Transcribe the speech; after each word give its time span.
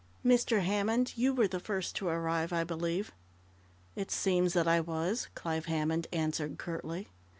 Mr. 0.25 0.61
Hammond, 0.63 1.13
you 1.15 1.31
were 1.31 1.47
the 1.47 1.59
first 1.59 1.95
to 1.95 2.07
arrive, 2.07 2.51
I 2.51 2.63
believe?" 2.63 3.11
"It 3.95 4.09
seems 4.09 4.53
that 4.53 4.67
I 4.67 4.79
was!" 4.79 5.27
Clive 5.35 5.65
Hammond 5.67 6.07
answered 6.11 6.57
curtly. 6.57 7.09